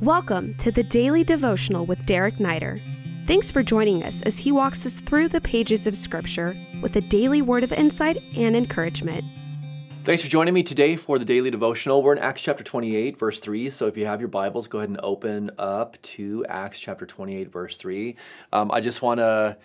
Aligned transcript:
Welcome 0.00 0.54
to 0.54 0.72
the 0.72 0.82
Daily 0.82 1.24
Devotional 1.24 1.84
with 1.84 2.06
Derek 2.06 2.36
Neider. 2.36 2.80
Thanks 3.26 3.50
for 3.50 3.62
joining 3.62 4.02
us 4.02 4.22
as 4.22 4.38
he 4.38 4.50
walks 4.50 4.86
us 4.86 5.00
through 5.00 5.28
the 5.28 5.42
pages 5.42 5.86
of 5.86 5.94
Scripture 5.94 6.56
with 6.80 6.96
a 6.96 7.02
daily 7.02 7.42
word 7.42 7.64
of 7.64 7.70
insight 7.70 8.16
and 8.34 8.56
encouragement. 8.56 9.22
Thanks 10.04 10.22
for 10.22 10.28
joining 10.28 10.54
me 10.54 10.62
today 10.62 10.96
for 10.96 11.18
the 11.18 11.26
daily 11.26 11.50
devotional. 11.50 12.02
We're 12.02 12.14
in 12.14 12.18
Acts 12.18 12.40
chapter 12.40 12.64
28, 12.64 13.18
verse 13.18 13.40
3. 13.40 13.68
So 13.68 13.88
if 13.88 13.98
you 13.98 14.06
have 14.06 14.20
your 14.20 14.30
Bibles, 14.30 14.68
go 14.68 14.78
ahead 14.78 14.88
and 14.88 14.98
open 15.02 15.50
up 15.58 16.00
to 16.00 16.46
Acts 16.48 16.80
chapter 16.80 17.04
28, 17.04 17.52
verse 17.52 17.76
3. 17.76 18.16
Um, 18.54 18.70
I 18.72 18.80
just 18.80 19.02
want 19.02 19.18
to 19.18 19.58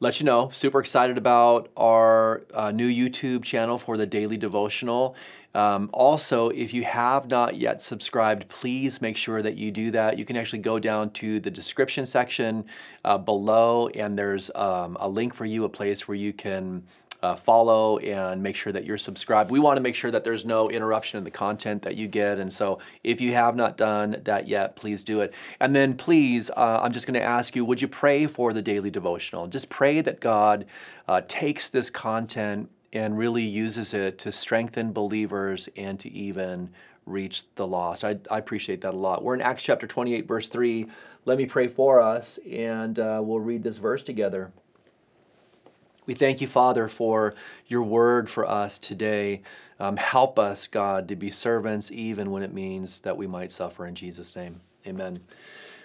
let 0.00 0.20
you 0.20 0.26
know, 0.26 0.50
super 0.52 0.78
excited 0.78 1.18
about 1.18 1.70
our 1.76 2.44
uh, 2.54 2.70
new 2.70 2.88
YouTube 2.88 3.42
channel 3.42 3.78
for 3.78 3.96
the 3.96 4.06
daily 4.06 4.36
devotional. 4.36 5.16
Um, 5.54 5.90
also, 5.92 6.50
if 6.50 6.72
you 6.72 6.84
have 6.84 7.28
not 7.28 7.56
yet 7.56 7.82
subscribed, 7.82 8.48
please 8.48 9.00
make 9.00 9.16
sure 9.16 9.42
that 9.42 9.56
you 9.56 9.72
do 9.72 9.90
that. 9.90 10.16
You 10.18 10.24
can 10.24 10.36
actually 10.36 10.60
go 10.60 10.78
down 10.78 11.10
to 11.14 11.40
the 11.40 11.50
description 11.50 12.06
section 12.06 12.66
uh, 13.04 13.18
below, 13.18 13.88
and 13.88 14.16
there's 14.16 14.50
um, 14.54 14.96
a 15.00 15.08
link 15.08 15.34
for 15.34 15.46
you, 15.46 15.64
a 15.64 15.68
place 15.68 16.06
where 16.06 16.16
you 16.16 16.32
can 16.32 16.84
uh, 17.22 17.34
follow 17.34 17.98
and 17.98 18.42
make 18.42 18.56
sure 18.56 18.72
that 18.72 18.84
you're 18.84 18.98
subscribed. 18.98 19.50
We 19.50 19.58
want 19.58 19.76
to 19.76 19.80
make 19.80 19.94
sure 19.94 20.10
that 20.10 20.24
there's 20.24 20.44
no 20.44 20.70
interruption 20.70 21.18
in 21.18 21.24
the 21.24 21.30
content 21.30 21.82
that 21.82 21.96
you 21.96 22.06
get. 22.06 22.38
And 22.38 22.52
so 22.52 22.78
if 23.02 23.20
you 23.20 23.32
have 23.32 23.56
not 23.56 23.76
done 23.76 24.20
that 24.24 24.46
yet, 24.46 24.76
please 24.76 25.02
do 25.02 25.20
it. 25.20 25.34
And 25.58 25.74
then 25.74 25.94
please, 25.94 26.50
uh, 26.50 26.80
I'm 26.82 26.92
just 26.92 27.06
going 27.06 27.20
to 27.20 27.22
ask 27.22 27.56
you, 27.56 27.64
would 27.64 27.82
you 27.82 27.88
pray 27.88 28.26
for 28.26 28.52
the 28.52 28.62
daily 28.62 28.90
devotional? 28.90 29.48
Just 29.48 29.68
pray 29.68 30.00
that 30.00 30.20
God 30.20 30.66
uh, 31.08 31.22
takes 31.26 31.70
this 31.70 31.90
content 31.90 32.70
and 32.92 33.18
really 33.18 33.42
uses 33.42 33.92
it 33.94 34.18
to 34.20 34.32
strengthen 34.32 34.92
believers 34.92 35.68
and 35.76 35.98
to 36.00 36.10
even 36.10 36.70
reach 37.04 37.44
the 37.56 37.66
lost. 37.66 38.04
I, 38.04 38.18
I 38.30 38.38
appreciate 38.38 38.82
that 38.82 38.94
a 38.94 38.96
lot. 38.96 39.24
We're 39.24 39.34
in 39.34 39.42
Acts 39.42 39.62
chapter 39.62 39.86
28, 39.86 40.26
verse 40.26 40.48
3. 40.48 40.86
Let 41.24 41.38
me 41.38 41.46
pray 41.46 41.68
for 41.68 42.00
us, 42.00 42.38
and 42.50 42.98
uh, 42.98 43.20
we'll 43.22 43.40
read 43.40 43.62
this 43.62 43.78
verse 43.78 44.02
together. 44.02 44.52
We 46.08 46.14
thank 46.14 46.40
you, 46.40 46.46
Father, 46.46 46.88
for 46.88 47.34
your 47.66 47.82
word 47.82 48.30
for 48.30 48.48
us 48.48 48.78
today. 48.78 49.42
Um, 49.78 49.98
help 49.98 50.38
us, 50.38 50.66
God, 50.66 51.06
to 51.08 51.16
be 51.16 51.30
servants 51.30 51.92
even 51.92 52.30
when 52.30 52.42
it 52.42 52.54
means 52.54 53.00
that 53.00 53.18
we 53.18 53.26
might 53.26 53.52
suffer 53.52 53.86
in 53.86 53.94
Jesus' 53.94 54.34
name. 54.34 54.62
Amen. 54.86 55.18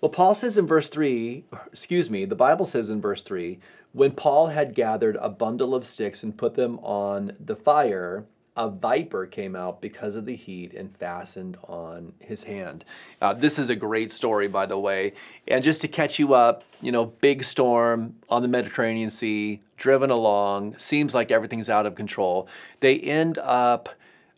Well, 0.00 0.08
Paul 0.08 0.34
says 0.34 0.56
in 0.56 0.66
verse 0.66 0.88
3, 0.88 1.44
excuse 1.70 2.08
me, 2.08 2.24
the 2.24 2.34
Bible 2.34 2.64
says 2.64 2.88
in 2.88 2.98
verse 2.98 3.20
3, 3.20 3.58
when 3.92 4.12
Paul 4.12 4.46
had 4.46 4.74
gathered 4.74 5.18
a 5.20 5.28
bundle 5.28 5.74
of 5.74 5.86
sticks 5.86 6.22
and 6.22 6.34
put 6.34 6.54
them 6.54 6.78
on 6.78 7.36
the 7.38 7.56
fire, 7.56 8.24
a 8.56 8.70
viper 8.70 9.26
came 9.26 9.54
out 9.54 9.82
because 9.82 10.16
of 10.16 10.24
the 10.24 10.34
heat 10.34 10.72
and 10.72 10.96
fastened 10.96 11.58
on 11.68 12.12
his 12.20 12.44
hand. 12.44 12.84
Uh, 13.20 13.34
this 13.34 13.58
is 13.58 13.68
a 13.68 13.76
great 13.76 14.10
story, 14.10 14.48
by 14.48 14.64
the 14.64 14.78
way. 14.78 15.12
And 15.46 15.62
just 15.62 15.82
to 15.82 15.88
catch 15.88 16.18
you 16.18 16.34
up, 16.34 16.64
you 16.80 16.90
know, 16.90 17.06
big 17.06 17.44
storm 17.44 18.16
on 18.30 18.42
the 18.42 18.48
Mediterranean 18.48 19.10
Sea, 19.10 19.60
driven 19.76 20.10
along, 20.10 20.78
seems 20.78 21.14
like 21.14 21.30
everything's 21.30 21.68
out 21.68 21.84
of 21.86 21.94
control. 21.94 22.48
They 22.80 22.98
end 22.98 23.38
up. 23.38 23.90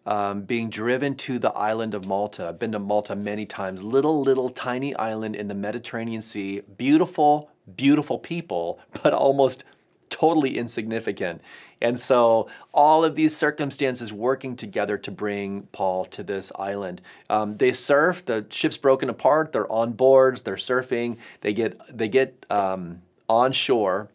Um, 0.07 0.45
being 0.45 0.71
driven 0.71 1.17
to 1.17 1.39
the 1.39 1.51
island 1.51 1.93
of 1.93 2.07
Malta. 2.07 2.49
I've 2.49 2.59
been 2.59 2.73
to 2.73 2.79
Malta 2.79 3.15
many 3.15 3.45
times. 3.45 3.83
Little, 3.83 4.23
little, 4.23 4.49
tiny 4.49 4.97
island 4.97 5.37
in 5.37 5.49
the 5.49 5.55
Mediterranean 5.55 6.23
Sea. 6.23 6.63
Beautiful, 6.79 7.51
beautiful 7.77 8.19
people, 8.19 8.79
but 9.03 9.13
almost 9.13 9.65
totally 10.09 10.57
insignificant. 10.57 11.43
And 11.81 11.99
so 11.99 12.49
all 12.73 13.05
of 13.05 13.15
these 13.15 13.37
circumstances 13.37 14.13
working 14.13 14.57
together 14.57 14.99
to 14.99 15.11
bring 15.11 15.63
Paul 15.73 16.05
to 16.07 16.23
this 16.23 16.51
island. 16.57 17.01
Um, 17.31 17.57
they 17.57 17.73
surf. 17.73 18.25
The 18.25 18.47
ship's 18.51 18.77
broken 18.77 19.09
apart. 19.09 19.53
They're 19.53 19.71
on 19.71 19.93
boards. 19.93 20.43
They're 20.43 20.57
surfing. 20.57 21.19
They 21.41 21.53
get 21.53 21.81
they 21.97 22.09
get 22.09 22.45
um, 22.51 23.03
on 23.29 23.53
shore. 23.53 24.09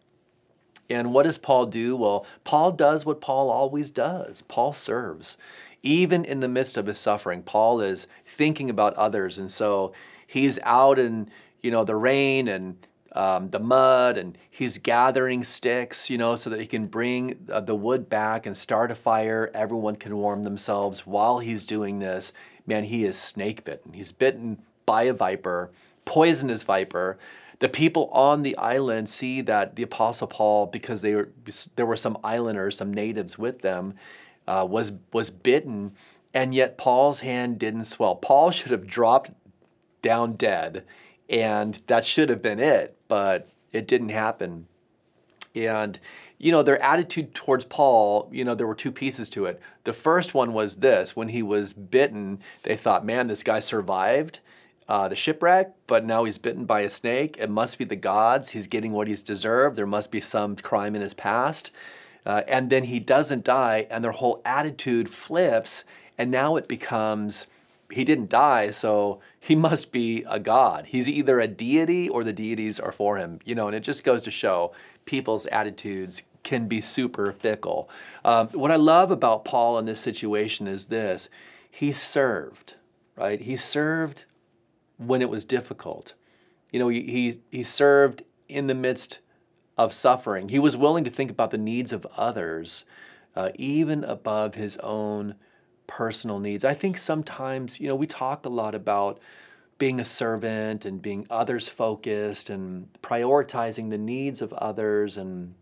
And 0.89 1.13
what 1.13 1.23
does 1.23 1.37
Paul 1.37 1.67
do? 1.67 1.95
Well, 1.95 2.25
Paul 2.43 2.71
does 2.73 3.05
what 3.05 3.21
Paul 3.21 3.49
always 3.49 3.89
does. 3.89 4.41
Paul 4.41 4.73
serves. 4.73 5.37
Even 5.81 6.23
in 6.23 6.39
the 6.39 6.47
midst 6.47 6.77
of 6.77 6.85
his 6.85 6.97
suffering, 6.97 7.41
Paul 7.41 7.81
is 7.81 8.07
thinking 8.25 8.69
about 8.69 8.93
others, 8.93 9.37
and 9.37 9.51
so 9.51 9.91
he's 10.25 10.59
out 10.63 10.97
in 10.97 11.29
you 11.61 11.71
know 11.71 11.83
the 11.83 11.95
rain 11.95 12.47
and 12.47 12.77
um, 13.13 13.49
the 13.51 13.59
mud 13.59 14.17
and 14.17 14.37
he's 14.49 14.77
gathering 14.77 15.43
sticks, 15.43 16.09
you 16.09 16.17
know, 16.17 16.35
so 16.35 16.49
that 16.49 16.59
he 16.59 16.65
can 16.65 16.87
bring 16.87 17.37
the 17.45 17.75
wood 17.75 18.09
back 18.09 18.45
and 18.45 18.57
start 18.57 18.91
a 18.91 18.95
fire. 18.95 19.51
Everyone 19.53 19.95
can 19.95 20.17
warm 20.17 20.43
themselves 20.43 21.05
while 21.05 21.39
he's 21.39 21.63
doing 21.63 21.99
this. 21.99 22.33
Man, 22.65 22.85
he 22.85 23.05
is 23.05 23.17
snake 23.17 23.63
bitten. 23.63 23.93
He's 23.93 24.11
bitten 24.11 24.61
by 24.85 25.03
a 25.03 25.13
viper, 25.13 25.71
poisonous 26.05 26.63
viper. 26.63 27.17
The 27.59 27.69
people 27.69 28.09
on 28.11 28.41
the 28.41 28.57
island 28.57 29.09
see 29.09 29.41
that 29.41 29.75
the 29.75 29.83
Apostle 29.83 30.27
Paul, 30.27 30.65
because 30.65 31.01
they 31.01 31.13
were, 31.13 31.29
there 31.75 31.85
were 31.85 31.95
some 31.95 32.17
islanders, 32.23 32.77
some 32.77 32.93
natives 32.93 33.37
with 33.37 33.61
them, 33.61 33.93
uh, 34.47 34.65
was 34.69 34.91
was 35.13 35.29
bitten, 35.29 35.93
and 36.33 36.53
yet 36.53 36.77
Paul's 36.77 37.21
hand 37.21 37.59
didn't 37.59 37.85
swell. 37.85 38.15
Paul 38.15 38.51
should 38.51 38.71
have 38.71 38.87
dropped 38.87 39.31
down 40.01 40.33
dead 40.33 40.83
and 41.33 41.81
that 41.87 42.05
should 42.05 42.29
have 42.29 42.43
been 42.43 42.59
it, 42.59 42.95
but 43.07 43.49
it 43.71 43.87
didn't 43.87 44.09
happen. 44.09 44.67
And, 45.55 45.99
you 46.37 46.51
know, 46.51 46.61
their 46.61 46.81
attitude 46.81 47.33
towards 47.33 47.65
Paul, 47.65 48.29
you 48.31 48.45
know, 48.45 48.53
there 48.53 48.67
were 48.67 48.75
two 48.75 48.91
pieces 48.91 49.29
to 49.29 49.45
it. 49.45 49.59
The 49.83 49.93
first 49.93 50.35
one 50.35 50.53
was 50.53 50.77
this 50.77 51.15
when 51.15 51.29
he 51.29 51.41
was 51.41 51.73
bitten, 51.73 52.39
they 52.61 52.77
thought, 52.77 53.03
man, 53.03 53.27
this 53.27 53.41
guy 53.41 53.59
survived 53.59 54.41
uh, 54.87 55.07
the 55.07 55.15
shipwreck, 55.15 55.73
but 55.87 56.05
now 56.05 56.23
he's 56.23 56.37
bitten 56.37 56.65
by 56.65 56.81
a 56.81 56.89
snake. 56.89 57.37
It 57.39 57.49
must 57.49 57.79
be 57.79 57.85
the 57.85 57.95
gods. 57.95 58.49
He's 58.49 58.67
getting 58.67 58.91
what 58.91 59.07
he's 59.07 59.23
deserved. 59.23 59.75
There 59.75 59.87
must 59.87 60.11
be 60.11 60.21
some 60.21 60.55
crime 60.55 60.95
in 60.95 61.01
his 61.01 61.15
past. 61.15 61.71
Uh, 62.27 62.43
and 62.47 62.69
then 62.69 62.83
he 62.83 62.99
doesn't 62.99 63.43
die, 63.43 63.87
and 63.89 64.03
their 64.03 64.11
whole 64.11 64.39
attitude 64.45 65.09
flips, 65.09 65.83
and 66.15 66.29
now 66.29 66.55
it 66.57 66.67
becomes, 66.67 67.47
he 67.93 68.03
didn't 68.03 68.29
die, 68.29 68.71
so 68.71 69.19
he 69.39 69.55
must 69.67 69.91
be 69.91 70.25
a 70.27 70.39
god. 70.39 70.87
He's 70.87 71.07
either 71.07 71.39
a 71.39 71.47
deity 71.47 72.09
or 72.09 72.23
the 72.23 72.33
deities 72.33 72.79
are 72.79 72.91
for 72.91 73.17
him. 73.17 73.39
You 73.45 73.55
know, 73.55 73.67
and 73.67 73.75
it 73.75 73.81
just 73.81 74.03
goes 74.03 74.21
to 74.23 74.31
show 74.31 74.73
people's 75.05 75.45
attitudes 75.47 76.23
can 76.43 76.67
be 76.67 76.81
super 76.81 77.31
fickle. 77.31 77.89
Um, 78.25 78.49
what 78.49 78.71
I 78.71 78.75
love 78.75 79.11
about 79.11 79.45
Paul 79.45 79.77
in 79.79 79.85
this 79.85 80.01
situation 80.01 80.67
is 80.67 80.85
this: 80.85 81.29
he 81.69 81.91
served, 81.91 82.75
right? 83.15 83.39
He 83.39 83.55
served 83.55 84.25
when 84.97 85.21
it 85.21 85.29
was 85.29 85.45
difficult. 85.45 86.13
You 86.71 86.79
know, 86.79 86.87
he 86.89 87.39
he, 87.51 87.63
served 87.63 88.23
in 88.49 88.67
the 88.67 88.75
midst 88.75 89.19
of 89.77 89.93
suffering. 89.93 90.49
He 90.49 90.59
was 90.59 90.75
willing 90.75 91.03
to 91.03 91.09
think 91.09 91.31
about 91.31 91.51
the 91.51 91.57
needs 91.57 91.93
of 91.93 92.05
others, 92.17 92.85
uh, 93.35 93.49
even 93.55 94.03
above 94.03 94.55
his 94.55 94.77
own 94.77 95.35
personal 95.87 96.39
needs. 96.39 96.65
I 96.65 96.73
think 96.73 96.97
sometimes, 96.97 97.79
you 97.79 97.87
know, 97.87 97.95
we 97.95 98.07
talk 98.07 98.45
a 98.45 98.49
lot 98.49 98.75
about 98.75 99.19
being 99.77 99.99
a 99.99 100.05
servant 100.05 100.85
and 100.85 101.01
being 101.01 101.25
others 101.29 101.67
focused 101.67 102.49
and 102.49 102.87
prioritizing 103.01 103.89
the 103.89 103.97
needs 103.97 104.41
of 104.41 104.53
others 104.53 105.17
and 105.17 105.55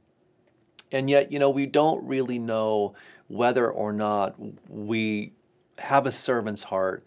and 0.93 1.09
yet, 1.09 1.31
you 1.31 1.39
know, 1.39 1.49
we 1.49 1.65
don't 1.65 2.05
really 2.05 2.37
know 2.37 2.95
whether 3.29 3.71
or 3.71 3.93
not 3.93 4.35
we 4.67 5.31
have 5.79 6.05
a 6.05 6.11
servant's 6.11 6.63
heart 6.63 7.05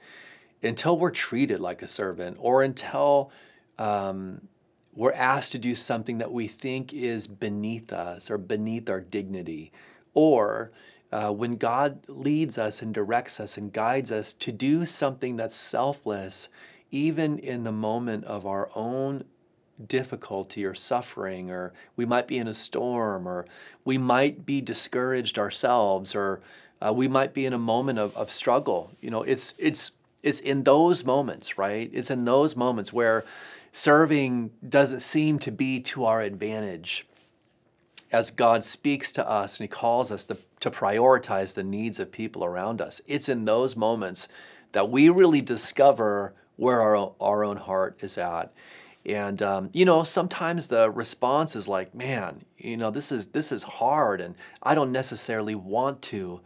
until 0.63 0.99
we're 0.99 1.11
treated 1.11 1.61
like 1.61 1.83
a 1.83 1.87
servant 1.87 2.39
or 2.41 2.63
until 2.63 3.31
um, 3.79 4.41
we're 4.95 5.13
asked 5.13 5.53
to 5.53 5.59
do 5.59 5.75
something 5.75 6.19
that 6.19 6.33
we 6.33 6.49
think 6.49 6.93
is 6.93 7.27
beneath 7.27 7.93
us 7.93 8.31
or 8.31 8.39
beneath 8.39 8.89
our 8.89 9.01
dignity 9.01 9.71
or 10.15 10.73
uh, 11.13 11.33
when 11.33 11.57
God 11.57 12.01
leads 12.09 12.59
us 12.59 12.83
and 12.83 12.93
directs 12.93 13.39
us 13.39 13.57
and 13.57 13.73
guides 13.73 14.11
us 14.11 14.33
to 14.35 14.51
do 14.51 14.85
something 14.85 15.37
that's 15.37 15.55
selfless, 15.55 16.49
even 16.91 17.39
in 17.39 17.65
the 17.65 17.73
moment 17.73 18.25
of 18.25 18.47
our 18.47 18.71
own 18.75 19.25
difficulty 19.87 20.65
or 20.65 20.75
suffering, 20.75 21.51
or 21.51 21.73
we 21.97 22.05
might 22.05 22.27
be 22.27 22.39
in 22.39 22.49
a 22.49 22.55
storm, 22.55 23.29
or 23.29 23.47
we 23.85 23.99
might 23.99 24.47
be 24.47 24.61
discouraged 24.61 25.39
ourselves, 25.39 26.15
or 26.15 26.41
uh, 26.81 26.93
we 26.93 27.09
might 27.09 27.35
be 27.35 27.47
in 27.47 27.53
a 27.53 27.59
moment 27.59 27.99
of, 27.99 28.17
of 28.17 28.33
struggle. 28.33 28.91
You 29.01 29.11
know, 29.11 29.23
it's 29.23 29.55
it's 29.59 29.93
it's 30.23 30.41
in 30.41 30.65
those 30.65 31.05
moments, 31.05 31.59
right? 31.59 31.91
It's 31.93 32.11
in 32.11 32.25
those 32.25 32.57
moments 32.57 32.93
where 32.93 33.25
serving 33.73 34.51
doesn't 34.67 35.01
seem 35.01 35.39
to 35.41 35.51
be 35.51 35.81
to 35.81 36.05
our 36.05 36.23
advantage 36.23 37.07
as 38.13 38.31
God 38.31 38.65
speaks 38.65 39.11
to 39.13 39.29
us 39.29 39.59
and 39.59 39.65
He 39.65 39.69
calls 39.69 40.13
us 40.13 40.25
to, 40.27 40.39
to 40.65 40.71
prioritize 40.71 41.55
the 41.55 41.63
needs 41.63 41.99
of 41.99 42.11
people 42.11 42.43
around 42.43 42.81
us. 42.81 43.03
It's 43.07 43.29
in 43.29 43.45
those 43.45 43.77
moments 43.77 44.29
that 44.73 44.89
we 44.89 45.11
really 45.11 45.43
discover 45.43 46.33
where 46.57 46.81
our, 46.81 47.13
our 47.21 47.45
own 47.45 47.59
heart 47.59 48.03
is 48.03 48.17
at. 48.17 48.51
And 49.05 49.43
um, 49.43 49.69
you 49.75 49.85
know, 49.85 50.05
sometimes 50.05 50.69
the 50.69 50.91
response 50.91 51.55
is 51.55 51.69
like, 51.69 51.95
"Man, 51.95 52.47
you 52.57 52.79
know, 52.79 52.91
this 52.91 53.13
is 53.13 53.27
this 53.27 53.53
is 53.53 53.63
hard, 53.63 54.23
and 54.23 54.35
I 54.63 54.75
don't 54.75 54.91
necessarily 54.91 55.55
want 55.55 56.01
to." 56.03 56.41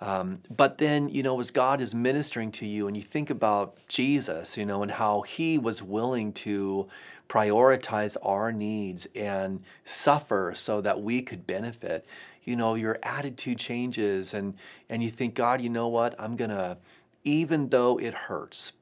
Um, 0.00 0.40
but 0.50 0.78
then, 0.78 1.08
you 1.08 1.22
know, 1.22 1.38
as 1.38 1.52
God 1.52 1.80
is 1.80 1.94
ministering 1.94 2.50
to 2.52 2.66
you 2.66 2.88
and 2.88 2.96
you 2.96 3.04
think 3.04 3.30
about 3.30 3.76
Jesus, 3.86 4.56
you 4.56 4.66
know, 4.66 4.82
and 4.82 4.90
how 4.90 5.20
he 5.20 5.58
was 5.58 5.80
willing 5.80 6.32
to 6.32 6.88
prioritize 7.28 8.16
our 8.24 8.50
needs 8.50 9.06
and 9.14 9.62
suffer 9.84 10.52
so 10.56 10.80
that 10.80 11.00
we 11.00 11.22
could 11.22 11.46
benefit, 11.46 12.04
you 12.50 12.56
know, 12.56 12.74
your 12.74 12.98
attitude 13.04 13.58
changes 13.58 14.34
and, 14.34 14.54
and 14.88 15.02
you 15.04 15.08
think, 15.08 15.34
God, 15.34 15.62
you 15.62 15.70
know 15.70 15.86
what? 15.86 16.16
I'm 16.18 16.34
going 16.34 16.50
to, 16.50 16.78
even 17.22 17.68
though 17.68 17.96
it 17.98 18.12
hurts, 18.12 18.72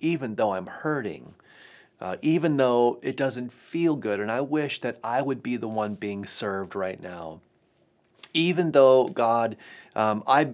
even 0.00 0.36
though 0.36 0.54
I'm 0.54 0.66
hurting, 0.66 1.34
uh, 2.00 2.16
even 2.22 2.56
though 2.56 2.98
it 3.02 3.18
doesn't 3.18 3.52
feel 3.52 3.94
good, 3.94 4.20
and 4.20 4.30
I 4.30 4.40
wish 4.40 4.80
that 4.80 4.98
I 5.04 5.20
would 5.20 5.42
be 5.42 5.58
the 5.58 5.68
one 5.68 5.96
being 5.96 6.24
served 6.24 6.74
right 6.74 7.00
now. 7.00 7.42
Even 8.32 8.72
though, 8.72 9.08
God, 9.08 9.56
um, 9.94 10.24
I 10.26 10.52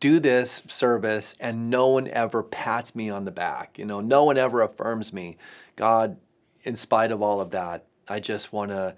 do 0.00 0.18
this 0.18 0.62
service 0.68 1.36
and 1.38 1.68
no 1.68 1.88
one 1.88 2.08
ever 2.08 2.42
pats 2.42 2.94
me 2.94 3.10
on 3.10 3.26
the 3.26 3.30
back, 3.30 3.78
you 3.78 3.84
know, 3.84 4.00
no 4.00 4.24
one 4.24 4.38
ever 4.38 4.62
affirms 4.62 5.12
me. 5.12 5.36
God, 5.74 6.16
in 6.62 6.76
spite 6.76 7.12
of 7.12 7.20
all 7.20 7.42
of 7.42 7.50
that, 7.50 7.84
I 8.08 8.20
just 8.20 8.54
want 8.54 8.70
to, 8.70 8.94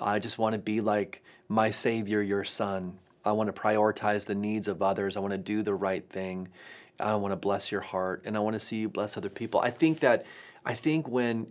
I 0.00 0.18
just 0.18 0.38
want 0.38 0.54
to 0.54 0.58
be 0.58 0.80
like 0.80 1.22
my 1.48 1.70
Savior, 1.70 2.22
your 2.22 2.44
Son. 2.44 2.98
I 3.24 3.32
want 3.32 3.54
to 3.54 3.60
prioritize 3.60 4.26
the 4.26 4.34
needs 4.34 4.68
of 4.68 4.82
others. 4.82 5.16
I 5.16 5.20
want 5.20 5.32
to 5.32 5.38
do 5.38 5.62
the 5.62 5.74
right 5.74 6.08
thing. 6.08 6.48
I 6.98 7.14
want 7.16 7.32
to 7.32 7.36
bless 7.36 7.72
your 7.72 7.80
heart, 7.80 8.22
and 8.24 8.36
I 8.36 8.40
want 8.40 8.54
to 8.54 8.60
see 8.60 8.76
you 8.76 8.88
bless 8.88 9.16
other 9.16 9.28
people. 9.28 9.60
I 9.60 9.70
think 9.70 10.00
that 10.00 10.24
I 10.64 10.74
think 10.74 11.08
when 11.08 11.48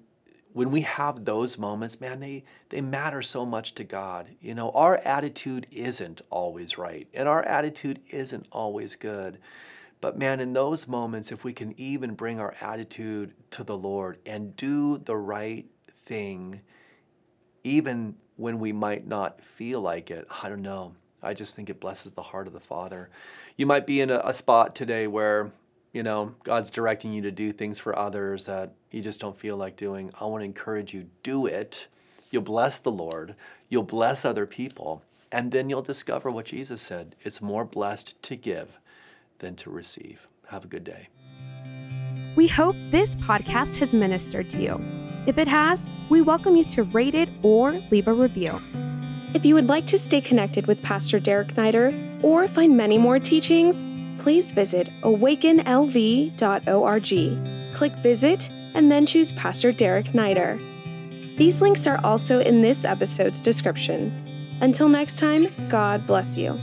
when 0.54 0.70
we 0.72 0.82
have 0.82 1.24
those 1.24 1.58
moments, 1.58 2.02
man, 2.02 2.20
they 2.20 2.44
they 2.70 2.82
matter 2.82 3.22
so 3.22 3.46
much 3.46 3.74
to 3.76 3.84
God. 3.84 4.28
You 4.42 4.54
know, 4.54 4.72
our 4.72 4.98
attitude 4.98 5.68
isn't 5.72 6.22
always 6.30 6.78
right, 6.78 7.08
and 7.14 7.28
our 7.28 7.44
attitude 7.44 8.00
isn't 8.10 8.48
always 8.52 8.96
good. 8.96 9.40
But 10.02 10.18
man, 10.18 10.40
in 10.40 10.54
those 10.54 10.88
moments, 10.88 11.32
if 11.32 11.44
we 11.44 11.54
can 11.54 11.80
even 11.80 12.16
bring 12.16 12.40
our 12.40 12.56
attitude 12.60 13.34
to 13.52 13.64
the 13.64 13.78
Lord 13.78 14.18
and 14.26 14.56
do 14.56 14.98
the 14.98 15.16
right 15.16 15.68
thing, 16.06 16.62
even 17.64 18.16
when 18.42 18.60
we 18.60 18.74
might 18.74 19.08
not 19.08 19.42
feel 19.42 19.80
like 19.80 20.12
it, 20.12 20.28
I 20.44 20.50
don't 20.50 20.62
know. 20.62 20.94
I 21.24 21.34
just 21.34 21.56
think 21.56 21.70
it 21.70 21.80
blesses 21.80 22.14
the 22.14 22.24
heart 22.24 22.48
of 22.48 22.54
the 22.54 22.60
Father. 22.60 23.10
You 23.56 23.66
might 23.66 23.86
be 23.86 24.02
in 24.02 24.10
a, 24.10 24.22
a 24.26 24.34
spot 24.34 24.76
today 24.76 25.08
where 25.08 25.52
you 25.94 26.04
know, 26.04 26.34
God's 26.44 26.70
directing 26.70 27.12
you 27.12 27.22
to 27.24 27.32
do 27.32 27.52
things 27.52 27.80
for 27.80 27.98
others 27.98 28.46
that 28.46 28.74
you 28.92 29.02
just 29.02 29.20
don't 29.20 29.38
feel 29.38 29.58
like 29.58 29.76
doing. 29.76 30.12
I 30.20 30.26
want 30.26 30.42
to 30.42 30.46
encourage 30.46 30.94
you, 30.94 31.08
do 31.24 31.46
it. 31.46 31.88
You'll 32.30 32.44
bless 32.44 32.80
the 32.80 32.92
Lord, 32.92 33.36
you'll 33.68 33.84
bless 33.84 34.24
other 34.24 34.46
people, 34.46 35.04
and 35.34 35.52
then 35.52 35.70
you'll 35.70 35.82
discover 35.82 36.32
what 36.32 36.46
Jesus 36.46 36.82
said 36.82 37.16
it's 37.22 37.42
more 37.42 37.66
blessed 37.66 38.22
to 38.24 38.36
give 38.36 38.80
than 39.40 39.56
to 39.58 39.70
receive. 39.70 40.28
Have 40.48 40.64
a 40.64 40.68
good 40.68 40.86
day. 40.86 41.10
We 42.38 42.48
hope 42.48 42.76
this 42.92 43.18
podcast 43.18 43.78
has 43.80 43.94
ministered 43.94 44.50
to 44.52 44.62
you. 44.62 44.82
If 45.28 45.38
it 45.38 45.48
has, 45.50 45.90
we 46.12 46.22
welcome 46.22 46.58
you 46.58 46.66
to 46.66 46.84
rate 46.84 47.16
it 47.16 47.30
or 47.42 47.82
leave 47.90 48.10
a 48.10 48.14
review. 48.14 48.60
If 49.34 49.46
you 49.46 49.56
would 49.56 49.68
like 49.68 49.86
to 49.86 49.98
stay 49.98 50.20
connected 50.20 50.68
with 50.68 50.84
Pastor 50.84 51.22
Derek 51.22 51.56
Neider 51.56 52.22
or 52.22 52.50
find 52.50 52.76
many 52.76 52.98
more 52.98 53.18
teachings, 53.18 53.88
please 54.22 54.52
visit 54.52 54.90
awakenlv.org. 55.04 56.34
Click 57.74 57.94
Visit 58.04 58.50
and 58.74 58.92
then 58.92 59.06
choose 59.06 59.32
Pastor 59.32 59.72
Derek 59.72 60.08
Neider. 60.08 61.38
These 61.38 61.62
links 61.62 61.88
are 61.88 62.02
also 62.04 62.42
in 62.42 62.62
this 62.62 62.84
episode's 62.84 63.40
description. 63.40 64.58
Until 64.60 64.90
next 64.90 65.18
time, 65.18 65.48
God 65.70 66.06
bless 66.06 66.36
you. 66.36 66.60